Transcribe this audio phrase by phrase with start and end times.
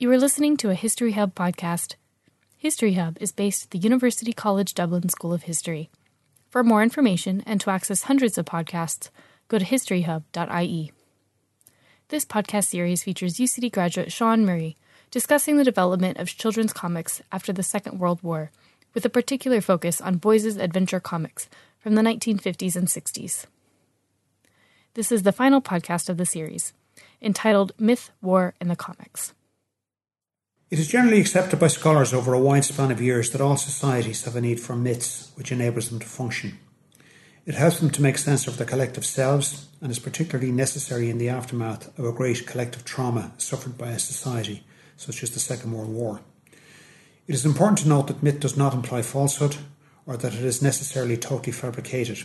[0.00, 1.96] You are listening to a History Hub podcast.
[2.56, 5.90] History Hub is based at the University College Dublin School of History.
[6.48, 9.10] For more information and to access hundreds of podcasts,
[9.48, 10.92] go to historyhub.ie.
[12.08, 14.74] This podcast series features UCD graduate Sean Murray
[15.10, 18.50] discussing the development of children's comics after the Second World War,
[18.94, 23.44] with a particular focus on boys' adventure comics from the 1950s and 60s.
[24.94, 26.72] This is the final podcast of the series,
[27.20, 29.34] entitled Myth, War, and the Comics.
[30.70, 34.22] It is generally accepted by scholars over a wide span of years that all societies
[34.22, 36.60] have a need for myths which enables them to function.
[37.44, 41.18] It helps them to make sense of their collective selves and is particularly necessary in
[41.18, 44.62] the aftermath of a great collective trauma suffered by a society,
[44.96, 46.20] such as the Second World War.
[47.26, 49.56] It is important to note that myth does not imply falsehood
[50.06, 52.22] or that it is necessarily totally fabricated.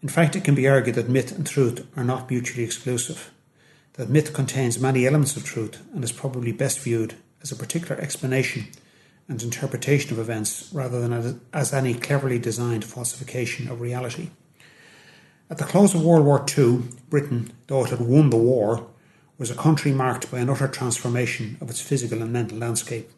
[0.00, 3.32] In fact, it can be argued that myth and truth are not mutually exclusive,
[3.94, 8.00] that myth contains many elements of truth and is probably best viewed as a particular
[8.00, 8.68] explanation
[9.28, 14.30] and interpretation of events rather than as, any cleverly designed falsification of reality.
[15.50, 18.86] At the close of World War II, Britain, though it had won the war,
[19.38, 23.10] was a country marked by an utter transformation of its physical and mental landscape,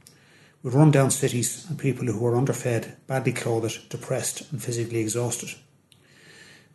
[0.63, 5.51] with run-down cities and people who were underfed, badly clothed, depressed, and physically exhausted.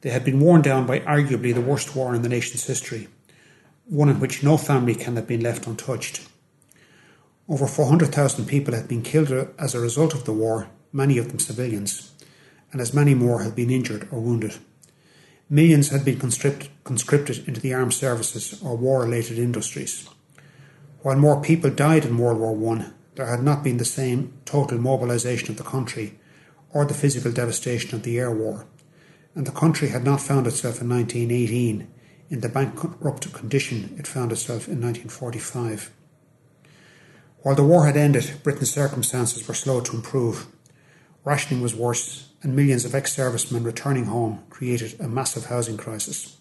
[0.01, 3.07] They had been worn down by arguably the worst war in the nation's history,
[3.85, 6.27] one in which no family can have been left untouched.
[7.49, 11.39] Over 400,000 people had been killed as a result of the war, many of them
[11.39, 12.11] civilians,
[12.71, 14.57] and as many more had been injured or wounded.
[15.49, 20.07] Millions had been conscripted, into the armed services or war related industries.
[21.01, 24.77] While more people died in World War I, there had not been the same total
[24.77, 26.19] mobilisation of the country
[26.71, 28.67] or the physical devastation of the air war,
[29.33, 31.87] and the country had not found itself in 1918
[32.29, 35.89] in the bankrupt condition it found itself in 1945.
[37.41, 40.47] While the war had ended, Britain's circumstances were slow to improve.
[41.23, 46.37] Rationing was worse, and millions of ex servicemen returning home created a massive housing crisis.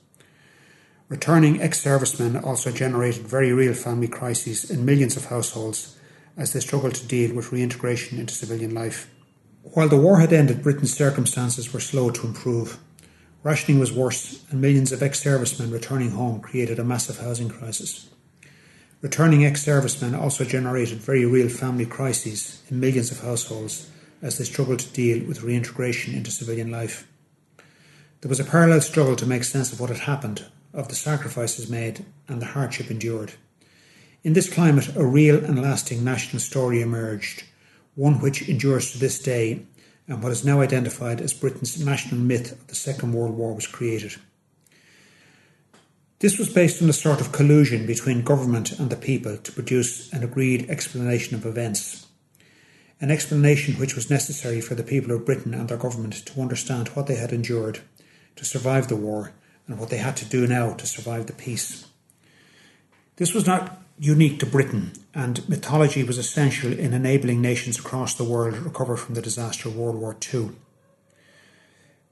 [1.08, 5.96] Returning ex servicemen also generated very real family crises in millions of households
[6.36, 9.08] as they struggled to deal with reintegration into civilian life.
[9.62, 12.78] While the war had ended, Britain's circumstances were slow to improve.
[13.44, 18.08] Rationing was worse, and millions of ex servicemen returning home created a massive housing crisis.
[19.00, 23.88] Returning ex servicemen also generated very real family crises in millions of households
[24.20, 27.06] as they struggled to deal with reintegration into civilian life.
[28.20, 31.70] There was a parallel struggle to make sense of what had happened, of the sacrifices
[31.70, 33.34] made, and the hardship endured.
[34.24, 37.44] In this climate, a real and lasting national story emerged,
[37.94, 39.64] one which endures to this day,
[40.08, 43.68] and what is now identified as Britain's national myth of the Second World War was
[43.68, 44.16] created.
[46.20, 50.12] This was based on a sort of collusion between government and the people to produce
[50.12, 52.06] an agreed explanation of events.
[53.00, 56.88] An explanation which was necessary for the people of Britain and their government to understand
[56.88, 57.80] what they had endured
[58.34, 59.32] to survive the war
[59.68, 61.86] and what they had to do now to survive the peace.
[63.14, 68.24] This was not unique to Britain, and mythology was essential in enabling nations across the
[68.24, 70.50] world to recover from the disaster of World War II.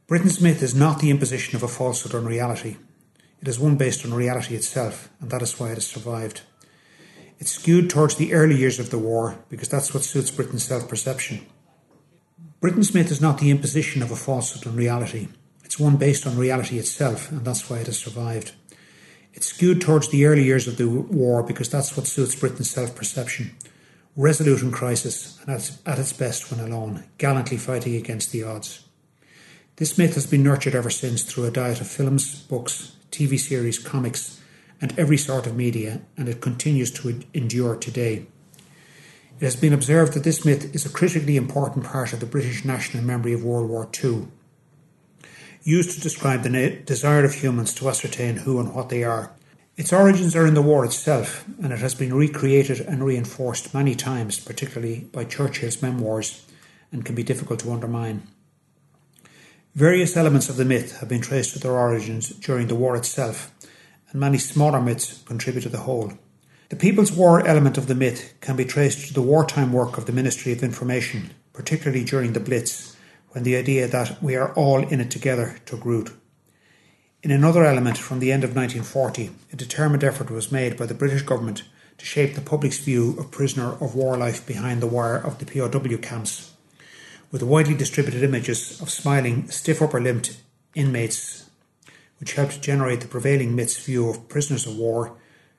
[0.07, 2.77] Britain's myth is not the imposition of a falsehood on reality.
[3.41, 6.43] It is one based on reality itself, and that is why it has survived.
[7.39, 10.89] It's skewed towards the early years of the war because that's what suits Britain's self
[10.89, 11.47] perception.
[12.61, 15.29] Britain's myth is not the imposition of a falsehood on reality.
[15.63, 18.53] It's one based on reality itself, and that's why it has survived.
[19.35, 22.97] It's skewed towards the early years of the war because that's what suits Britain's self
[22.97, 23.55] perception.
[24.17, 25.51] Resolute in crisis and
[25.85, 28.87] at its best when alone, gallantly fighting against the odds.
[29.77, 33.79] This myth has been nurtured ever since through a diet of films, books, TV series,
[33.79, 34.39] comics,
[34.79, 38.27] and every sort of media, and it continues to endure today.
[39.41, 42.63] It has been observed that this myth is a critically important part of the British
[42.65, 44.29] national memory of World War II,
[45.63, 49.33] used to describe the desire of humans to ascertain who and what they are.
[49.79, 53.95] Its origins are in the war itself, and it has been recreated and reinforced many
[53.95, 56.47] times, particularly by Churchill's memoirs,
[56.93, 58.27] and can be difficult to undermine.
[59.77, 63.53] Various elements of the myth have been traced to their origins during the war itself,
[64.11, 66.15] and many smaller myths contribute to the whole.
[66.71, 70.07] The People's War element of the myth can be traced to the wartime work of
[70.07, 72.97] the Ministry of Information, particularly during the Blitz,
[73.33, 76.11] when the idea that we are all in it together took root.
[77.23, 80.95] In another element from the end of 1940, a determined effort was made by the
[80.95, 81.65] British government
[81.99, 85.45] to shape the public's view of prisoner of war life behind the wire of the
[85.45, 86.56] POW camps
[87.37, 90.35] with widely distributed images of smiling, stiff upper limbed
[90.75, 91.51] inmates,
[92.19, 95.15] which helped generate the prevailing myth's view of prisoners of war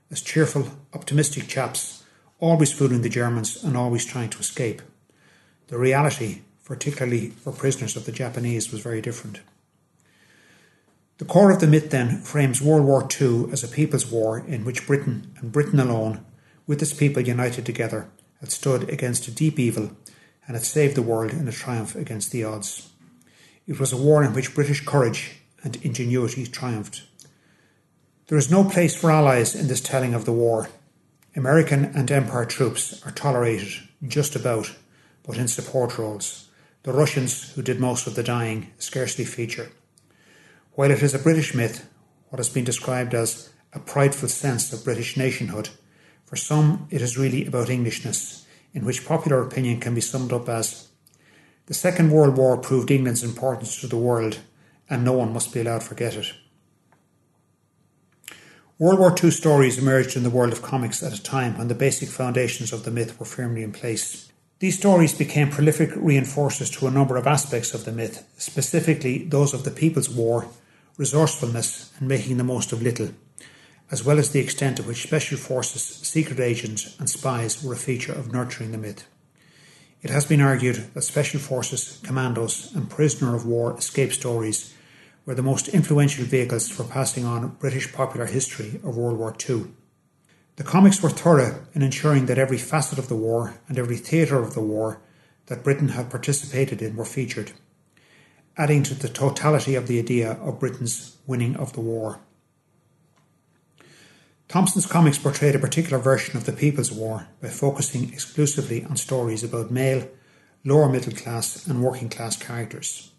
[0.09, 2.03] as cheerful, optimistic chaps,
[2.39, 4.81] always fooling the Germans and always trying to escape.
[5.67, 9.41] The reality, particularly for prisoners of the Japanese, was very different.
[11.19, 14.65] The core of the myth then frames World War II as a people's war in
[14.65, 16.25] which Britain, and Britain alone,
[16.65, 18.09] with its people united together,
[18.39, 19.91] had stood against a deep evil
[20.47, 22.89] and had saved the world in a triumph against the odds.
[23.67, 27.03] It was a war in which British courage and ingenuity triumphed.
[28.27, 30.69] There is no place for allies in this telling of the war.
[31.35, 33.73] American and Empire troops are tolerated,
[34.07, 34.73] just about,
[35.23, 36.49] but in support roles.
[36.83, 39.69] The Russians, who did most of the dying, scarcely feature.
[40.73, 41.89] While it is a British myth,
[42.29, 45.69] what has been described as a prideful sense of British nationhood,
[46.25, 50.49] for some it is really about Englishness, in which popular opinion can be summed up
[50.49, 50.87] as
[51.67, 54.39] the Second World War proved England's importance to the world,
[54.89, 56.33] and no one must be allowed to forget it.
[58.79, 61.75] World War II stories emerged in the world of comics at a time when the
[61.75, 64.31] basic foundations of the myth were firmly in place.
[64.59, 69.53] These stories became prolific reinforcers to a number of aspects of the myth, specifically those
[69.53, 70.47] of the People's War,
[70.95, 73.09] resourcefulness, and making the most of little,
[73.91, 77.77] as well as the extent to which special forces, secret agents, and spies were a
[77.77, 79.07] feature of nurturing the myth.
[80.01, 84.73] It has been argued that special forces, commandos, and prisoner of war escape stories
[85.25, 89.65] were the most influential vehicles for passing on British popular history of World War II.
[90.57, 94.41] The comics were thorough in ensuring that every facet of the war and every theatre
[94.41, 95.01] of the war
[95.47, 97.51] that Britain had participated in were featured
[98.57, 102.19] adding to the totality of the idea of Britain's winning of the war.
[104.47, 109.43] Thomson's comics portrayed a particular version of the People's War by focusing exclusively on stories
[109.43, 110.07] about male,
[110.63, 113.11] lower middle class, and working class characters.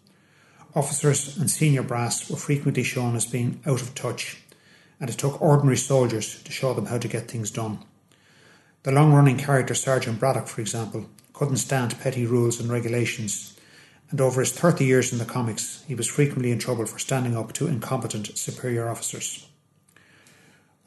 [0.75, 4.41] Officers and senior brass were frequently shown as being out of touch,
[4.99, 7.79] and it took ordinary soldiers to show them how to get things done.
[8.83, 13.59] The long running character Sergeant Braddock, for example, couldn't stand petty rules and regulations
[14.11, 17.37] and over his 30 years in the comics, he was frequently in trouble for standing
[17.37, 19.47] up to incompetent superior officers.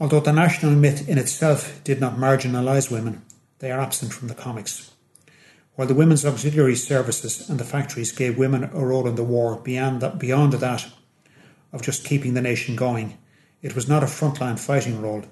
[0.03, 3.23] Although the national myth in itself did not marginalise women,
[3.61, 4.91] they are absent from the comics.
[5.77, 9.61] While the women's auxiliary services and the factories gave women a role in the war
[9.61, 10.89] beyond that, beyond that
[11.73, 13.17] of just keeping the nation going,
[13.63, 15.23] it was not a frontline fighting role,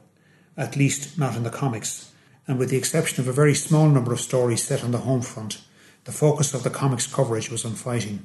[0.57, 2.13] at least not in the comics,
[2.47, 5.23] and with the exception of a very small number of stories set on the home
[5.23, 5.61] front,
[6.05, 8.25] the focus of the comics coverage was on fighting.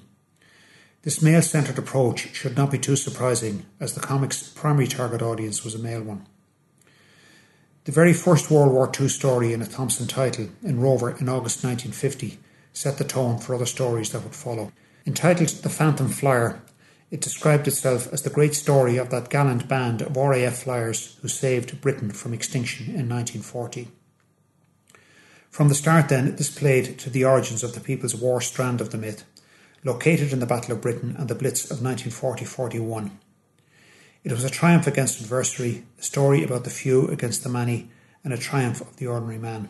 [1.01, 5.63] This male centred approach should not be too surprising, as the comics' primary target audience
[5.63, 6.27] was a male one.
[7.85, 11.63] The very first World War II story in a Thomson title, in Rover in August
[11.63, 12.39] 1950,
[12.73, 14.71] set the tone for other stories that would follow.
[15.05, 16.63] Entitled The Phantom Flyer,
[17.11, 21.27] it described itself as the great story of that gallant band of RAF flyers who
[21.27, 23.89] saved Britain from extinction in 1940.
[25.51, 28.89] From the start, then, this played to the origins of the People's War strand of
[28.89, 29.25] the myth,
[29.83, 33.19] located in the Battle of Britain and the Blitz of 1940 41.
[34.25, 37.91] It was a triumph against adversity, a story about the few against the many,
[38.23, 39.69] and a triumph of the ordinary man.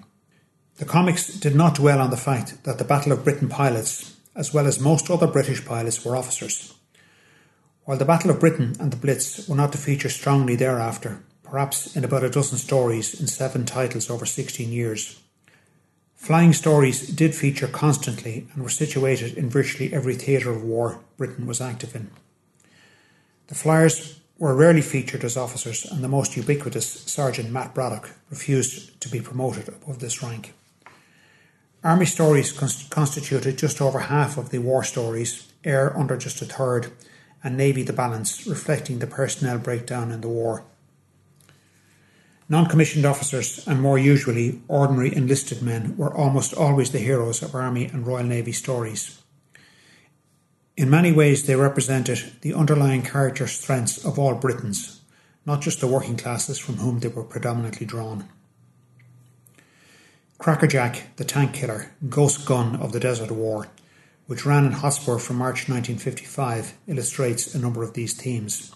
[0.77, 4.53] The comics did not dwell on the fact that the Battle of Britain pilots, as
[4.53, 6.73] well as most other British pilots, were officers.
[7.83, 11.93] While the Battle of Britain and the Blitz were not to feature strongly thereafter, perhaps
[11.93, 15.19] in about a dozen stories in seven titles over 16 years,
[16.15, 21.45] Flying stories did feature constantly and were situated in virtually every theatre of war Britain
[21.45, 22.09] was active in.
[23.45, 28.99] The Flyers were rarely featured as officers, and the most ubiquitous Sergeant Matt Braddock refused
[29.01, 30.53] to be promoted above this rank.
[31.83, 36.91] Army stories constituted just over half of the war stories, air under just a third,
[37.43, 40.63] and Navy the balance, reflecting the personnel breakdown in the war.
[42.49, 47.55] Non commissioned officers, and more usually ordinary enlisted men, were almost always the heroes of
[47.55, 49.19] Army and Royal Navy stories.
[50.77, 54.99] In many ways, they represented the underlying character strengths of all Britons,
[55.45, 58.27] not just the working classes from whom they were predominantly drawn.
[60.37, 63.69] Crackerjack, the tank killer, ghost gun of the Desert War,
[64.27, 68.75] which ran in Hotspur from March 1955, illustrates a number of these themes.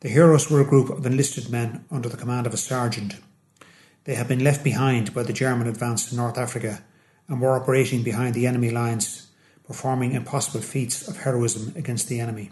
[0.00, 3.14] The heroes were a group of enlisted men under the command of a sergeant.
[4.02, 6.82] They had been left behind by the German advance in North Africa
[7.28, 9.28] and were operating behind the enemy lines,
[9.66, 12.50] performing impossible feats of heroism against the enemy.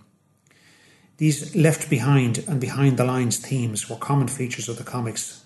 [1.18, 5.44] These left behind and behind the lines themes were common features of the comics,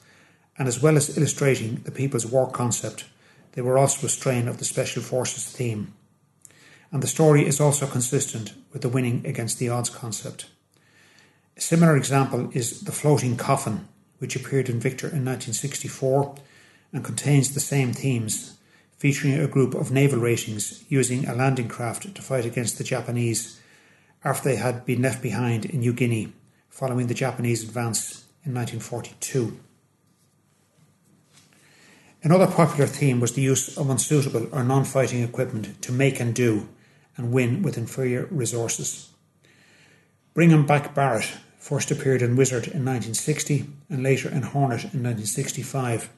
[0.58, 3.04] and as well as illustrating the people's war concept,
[3.52, 5.92] they were also a strain of the Special Forces theme.
[6.92, 10.46] And the story is also consistent with the winning against the odds concept.
[11.56, 16.36] A similar example is The Floating Coffin, which appeared in Victor in 1964
[16.92, 18.56] and contains the same themes,
[18.96, 23.60] featuring a group of naval ratings using a landing craft to fight against the Japanese
[24.24, 26.32] after they had been left behind in New Guinea
[26.68, 29.58] following the Japanese advance in 1942.
[32.22, 36.34] Another popular theme was the use of unsuitable or non fighting equipment to make and
[36.34, 36.68] do
[37.16, 39.10] and win with inferior resources.
[40.34, 45.02] Bring 'em Back Barrett first appeared in Wizard in 1960 and later in Hornet in
[45.02, 46.10] 1965.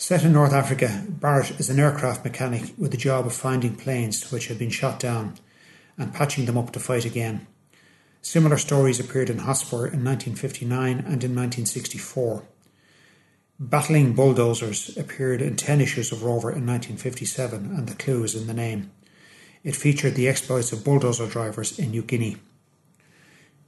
[0.00, 4.30] Set in North Africa, Barrett is an aircraft mechanic with the job of finding planes
[4.30, 5.34] which have been shot down
[5.98, 7.48] and patching them up to fight again.
[8.22, 12.44] Similar stories appeared in Hotspur in 1959 and in 1964.
[13.58, 18.46] Battling Bulldozers appeared in 10 issues of Rover in 1957, and the clue is in
[18.46, 18.92] the name.
[19.64, 22.36] It featured the exploits of bulldozer drivers in New Guinea.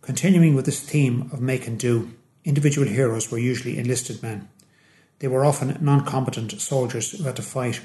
[0.01, 2.13] Continuing with this theme of make and do,
[2.45, 4.49] individual heroes were usually enlisted men.
[5.21, 7.81] They were often non combatant soldiers who had to fight,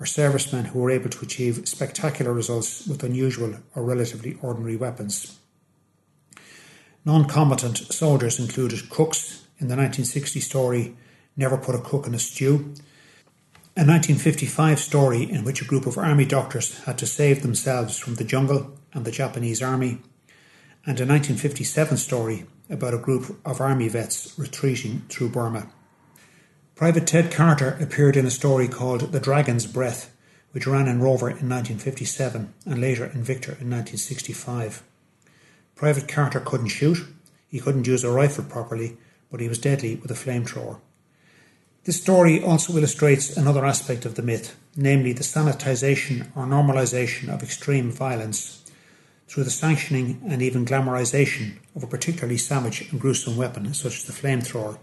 [0.00, 5.38] or servicemen who were able to achieve spectacular results with unusual or relatively ordinary weapons.
[7.04, 10.96] Non combatant soldiers included cooks in the 1960 story
[11.36, 12.74] Never Put a Cook in a Stew,
[13.76, 18.14] a 1955 story in which a group of army doctors had to save themselves from
[18.14, 19.98] the jungle and the Japanese army,
[20.86, 25.68] and a 1957 story about a group of army vets retreating through Burma.
[26.80, 30.16] Private Ted Carter appeared in a story called The Dragon's Breath,
[30.52, 34.82] which ran in Rover in 1957 and later in Victor in 1965.
[35.76, 37.06] Private Carter couldn't shoot,
[37.48, 38.96] he couldn't use a rifle properly,
[39.30, 40.80] but he was deadly with a flamethrower.
[41.84, 47.42] This story also illustrates another aspect of the myth, namely the sanitization or normalization of
[47.42, 48.64] extreme violence
[49.28, 54.04] through the sanctioning and even glamorization of a particularly savage and gruesome weapon such as
[54.04, 54.78] the flamethrower,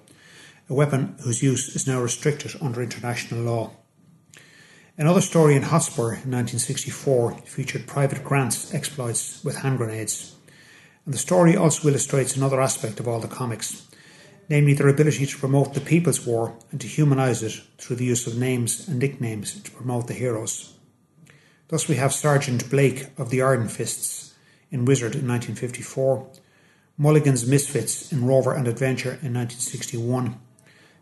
[0.70, 3.72] a weapon whose use is now restricted under international law.
[4.98, 10.36] Another story in Hotspur in 1964 featured Private Grant's exploits with hand grenades.
[11.06, 13.88] And the story also illustrates another aspect of all the comics
[14.50, 18.28] namely their ability to promote the People's War and to humanise it through the use
[18.28, 20.74] of names and nicknames to promote the heroes.
[21.68, 24.36] Thus, we have Sergeant Blake of the Iron Fists
[24.72, 26.30] in Wizard in 1954,
[26.98, 30.40] Mulligan's Misfits in Rover and Adventure in 1961,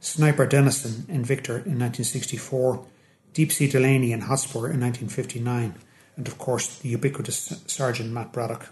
[0.06, 2.86] Sniper Dennison in Victor in 1964,
[3.34, 5.74] Deep Sea Delaney in Hotspur in 1959,
[6.16, 8.68] and of course the ubiquitous Sergeant Matt Braddock.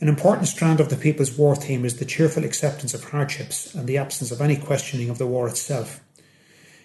[0.00, 3.88] An important strand of the People's War theme is the cheerful acceptance of hardships and
[3.88, 6.00] the absence of any questioning of the war itself.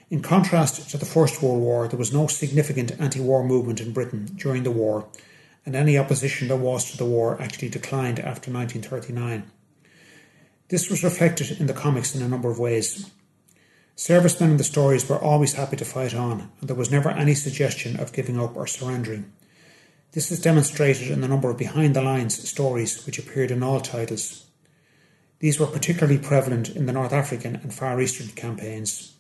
[0.09, 3.93] In contrast to the First World War, there was no significant anti war movement in
[3.93, 5.07] Britain during the war,
[5.67, 9.43] and any opposition there was to the war actually declined after 1939.
[10.69, 13.09] This was reflected in the comics in a number of ways.
[13.95, 17.35] Servicemen in the stories were always happy to fight on, and there was never any
[17.35, 19.31] suggestion of giving up or surrendering.
[20.11, 23.79] This is demonstrated in the number of behind the lines stories which appeared in all
[23.79, 24.45] titles.
[25.39, 29.15] These were particularly prevalent in the North African and Far Eastern campaigns.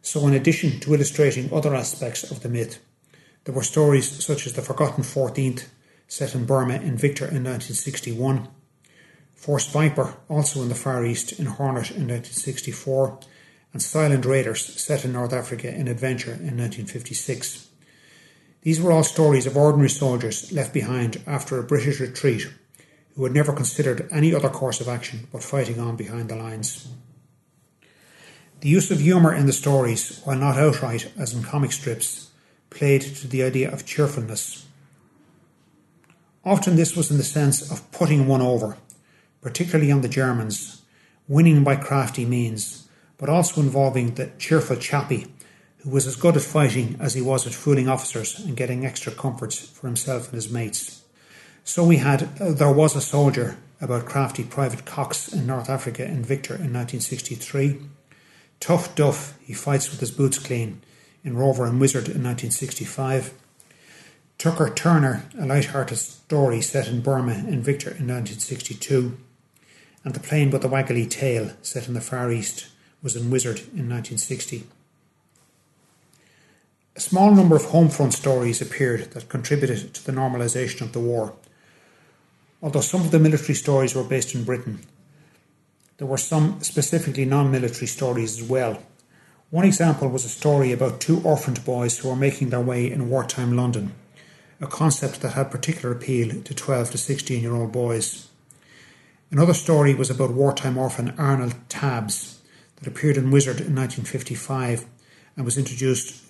[0.00, 2.78] So, in addition to illustrating other aspects of the myth,
[3.44, 5.70] there were stories such as The Forgotten Fourteenth,
[6.08, 8.48] set in Burma in Victor in 1961,
[9.40, 13.18] Force Viper, also in the Far East in Hornet in 1964,
[13.72, 17.66] and Silent Raiders, set in North Africa in Adventure in 1956.
[18.60, 22.48] These were all stories of ordinary soldiers left behind after a British retreat
[23.16, 26.88] who had never considered any other course of action but fighting on behind the lines.
[28.60, 32.28] The use of humour in the stories, while not outright as in comic strips,
[32.68, 34.66] played to the idea of cheerfulness.
[36.44, 38.76] Often this was in the sense of putting one over,
[39.40, 40.82] particularly on the Germans,
[41.28, 45.26] winning by crafty means, but also involving the cheerful chappie
[45.78, 49.12] who was as good at fighting as he was at fooling officers and getting extra
[49.12, 51.02] comforts for himself and his mates.
[51.64, 56.04] So we had uh, There Was a Soldier about crafty Private Cox in North Africa
[56.04, 57.78] in Victor in 1963.
[58.58, 60.82] Tough Duff, he fights with his boots clean
[61.24, 63.32] in Rover and Wizard in 1965.
[64.36, 69.18] Tucker Turner, a light-hearted story set in Burma in Victor in 1962.
[70.04, 72.68] And The Plane with the Waggly Tail, set in the Far East,
[73.02, 74.64] was in Wizard in 1960.
[76.96, 81.00] A small number of home front stories appeared that contributed to the normalisation of the
[81.00, 81.34] war.
[82.62, 84.80] Although some of the military stories were based in Britain,
[85.98, 88.82] there were some specifically non military stories as well.
[89.50, 93.10] One example was a story about two orphaned boys who were making their way in
[93.10, 93.92] wartime London,
[94.60, 98.29] a concept that had particular appeal to 12 to 16 year old boys.
[99.30, 102.40] Another story was about wartime orphan Arnold Tabbs,
[102.76, 104.86] that appeared in Wizard in 1955
[105.36, 106.24] and was introduced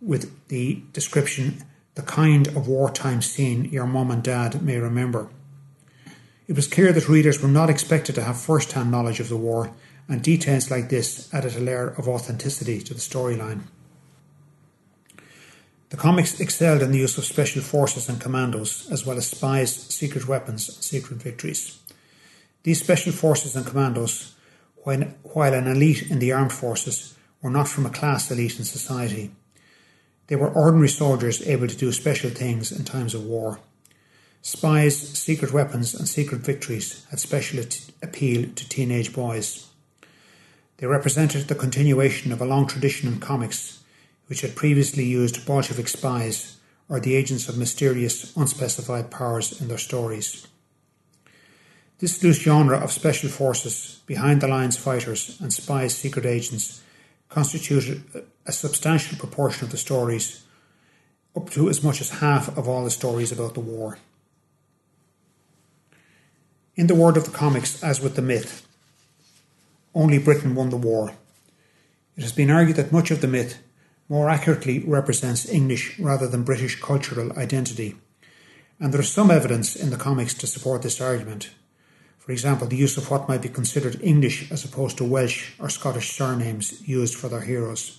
[0.00, 5.28] with the description the kind of wartime scene your mum and dad may remember.
[6.48, 9.36] It was clear that readers were not expected to have first hand knowledge of the
[9.36, 9.72] war,
[10.08, 13.62] and details like this added a layer of authenticity to the storyline.
[15.90, 19.74] The comics excelled in the use of special forces and commandos, as well as spies,
[19.74, 21.78] secret weapons, and secret victories.
[22.62, 24.34] These special forces and commandos,
[24.84, 29.32] while an elite in the armed forces, were not from a class elite in society.
[30.28, 33.58] They were ordinary soldiers able to do special things in times of war.
[34.40, 37.64] Spies, secret weapons, and secret victories had special
[38.02, 39.68] appeal to teenage boys.
[40.78, 43.82] They represented the continuation of a long tradition in comics,
[44.26, 46.56] which had previously used Bolshevik spies
[46.88, 50.46] or the agents of mysterious, unspecified powers in their stories.
[52.02, 56.82] This loose genre of special forces, behind the lines fighters, and spies, secret agents
[57.28, 58.02] constituted
[58.44, 60.42] a substantial proportion of the stories,
[61.36, 63.98] up to as much as half of all the stories about the war.
[66.74, 68.66] In the world of the comics, as with the myth,
[69.94, 71.12] only Britain won the war.
[72.16, 73.62] It has been argued that much of the myth
[74.08, 77.94] more accurately represents English rather than British cultural identity,
[78.80, 81.50] and there is some evidence in the comics to support this argument.
[82.22, 85.68] For example, the use of what might be considered English as opposed to Welsh or
[85.68, 87.98] Scottish surnames used for their heroes.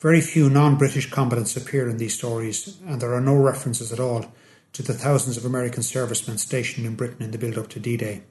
[0.00, 4.00] Very few non British combatants appear in these stories, and there are no references at
[4.00, 4.32] all
[4.72, 7.98] to the thousands of American servicemen stationed in Britain in the build up to D
[7.98, 8.22] Day.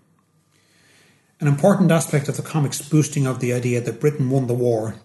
[1.40, 4.96] An important aspect of the comics boosting of the idea that Britain won the war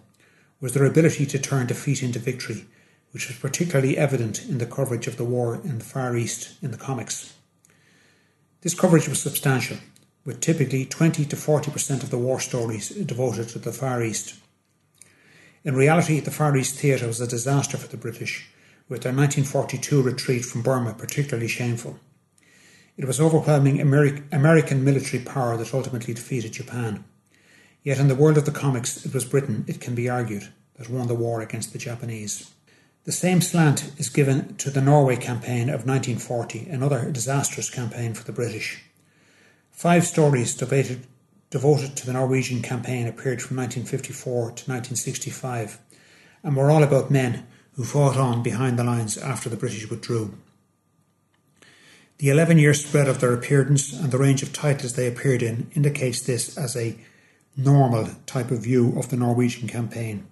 [0.62, 2.64] was their ability to turn defeat into victory,
[3.10, 6.70] which was particularly evident in the coverage of the war in the Far East in
[6.70, 7.34] the comics.
[8.62, 9.78] This coverage was substantial,
[10.24, 14.36] with typically 20 to 40% of the war stories devoted to the Far East.
[15.64, 18.48] In reality, the Far East theatre was a disaster for the British,
[18.88, 21.98] with their 1942 retreat from Burma particularly shameful.
[22.96, 27.04] It was overwhelming American military power that ultimately defeated Japan.
[27.82, 30.88] Yet in the world of the comics, it was Britain, it can be argued, that
[30.88, 32.48] won the war against the Japanese.
[33.04, 38.22] The same slant is given to the Norway campaign of 1940, another disastrous campaign for
[38.22, 38.84] the British.
[39.72, 41.08] Five stories devoted,
[41.50, 45.80] devoted to the Norwegian campaign appeared from 1954 to 1965
[46.44, 50.34] and were all about men who fought on behind the lines after the British withdrew.
[52.18, 55.68] The 11 year spread of their appearance and the range of titles they appeared in
[55.74, 56.96] indicates this as a
[57.56, 60.28] normal type of view of the Norwegian campaign.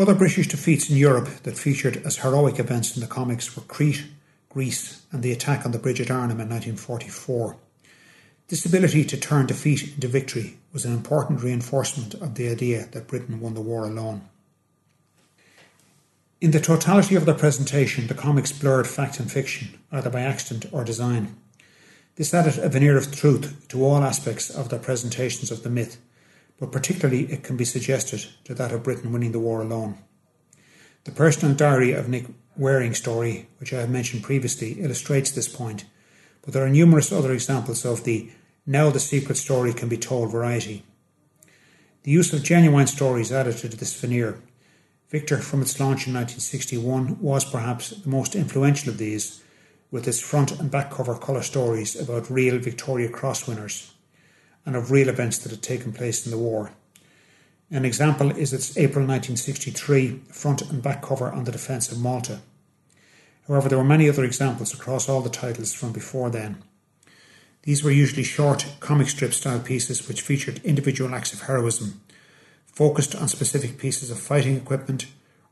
[0.00, 4.06] Other British defeats in Europe that featured as heroic events in the comics were Crete,
[4.48, 7.58] Greece, and the attack on the bridge at Arnhem in 1944.
[8.48, 13.08] This ability to turn defeat into victory was an important reinforcement of the idea that
[13.08, 14.22] Britain won the war alone.
[16.40, 20.72] In the totality of their presentation, the comics blurred fact and fiction, either by accident
[20.72, 21.36] or design.
[22.16, 25.98] This added a veneer of truth to all aspects of their presentations of the myth
[26.60, 29.98] but particularly it can be suggested to that of Britain winning the war alone.
[31.04, 32.26] The personal diary of Nick
[32.58, 35.86] Waring's story, which I have mentioned previously, illustrates this point,
[36.42, 38.30] but there are numerous other examples of the
[38.66, 40.84] now the secret story can be told variety.
[42.02, 44.40] The use of genuine stories added to this veneer.
[45.08, 49.42] Victor, from its launch in 1961, was perhaps the most influential of these,
[49.90, 53.92] with its front and back cover colour stories about real Victoria Cross winners
[54.66, 56.72] and of real events that had taken place in the war.
[57.70, 62.40] An example is its April 1963 front and back cover on the defence of Malta.
[63.46, 66.62] However, there were many other examples across all the titles from before then.
[67.62, 72.00] These were usually short comic strip style pieces which featured individual acts of heroism,
[72.66, 75.06] focused on specific pieces of fighting equipment,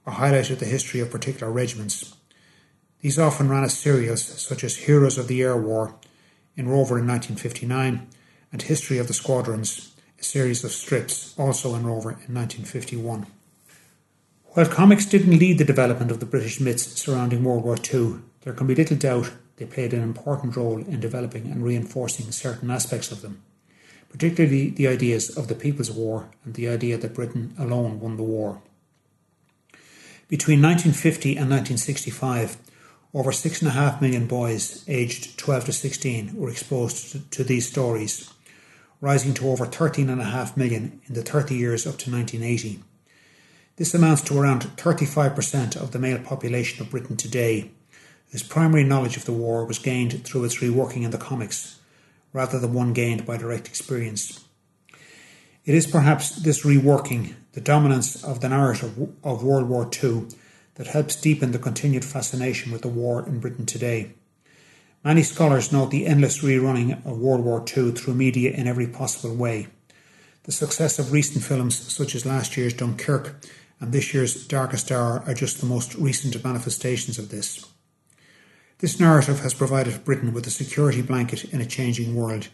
[0.06, 2.14] or highlighted the history of particular regiments.
[3.00, 5.94] These often ran as serials, such as Heroes of the Air War
[6.56, 8.08] in Rover in 1959
[8.52, 13.26] and History of the Squadrons, a series of strips, also in Rover in 1951.
[14.52, 18.52] While comics didn't lead the development of the British myths surrounding World War II, there
[18.52, 23.12] can be little doubt they played an important role in developing and reinforcing certain aspects
[23.12, 23.42] of them,
[24.08, 28.22] particularly the ideas of the People's War and the idea that Britain alone won the
[28.22, 28.62] war.
[30.28, 32.56] Between 1950 and 1965,
[33.14, 38.32] over 6.5 million boys aged 12 to 16 were exposed to these stories
[39.00, 42.80] rising to over 13.5 million in the 30 years up to 1980.
[43.76, 47.70] This amounts to around 35% of the male population of Britain today,
[48.32, 51.78] whose primary knowledge of the war was gained through its reworking in the comics,
[52.32, 54.44] rather than one gained by direct experience.
[55.64, 60.26] It is perhaps this reworking, the dominance of the narrative of World War II,
[60.74, 64.12] that helps deepen the continued fascination with the war in Britain today.
[65.04, 69.34] Many scholars note the endless rerunning of World War II through media in every possible
[69.34, 69.68] way.
[70.42, 73.36] The success of recent films such as last year's Dunkirk
[73.80, 77.64] and this year's Darkest Hour are just the most recent manifestations of this.
[78.78, 82.48] This narrative has provided Britain with a security blanket in a changing world,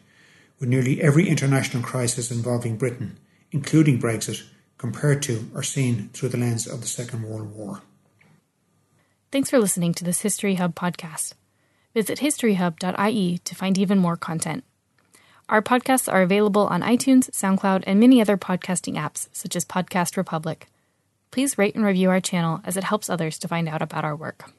[0.58, 3.18] with nearly every international crisis involving Britain,
[3.52, 4.42] including Brexit,
[4.76, 7.82] compared to or seen through the lens of the Second World War.
[9.32, 11.34] Thanks for listening to this History Hub podcast.
[11.94, 14.64] Visit historyhub.ie to find even more content.
[15.48, 20.16] Our podcasts are available on iTunes, SoundCloud, and many other podcasting apps, such as Podcast
[20.16, 20.66] Republic.
[21.30, 24.16] Please rate and review our channel as it helps others to find out about our
[24.16, 24.50] work.